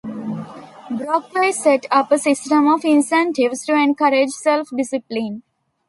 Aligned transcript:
Brockway 0.89 1.51
set 1.51 1.85
up 1.91 2.11
a 2.11 2.17
system 2.17 2.67
of 2.67 2.83
incentives 2.83 3.63
to 3.67 3.75
encourage 3.75 4.31
self-discipline. 4.31 5.43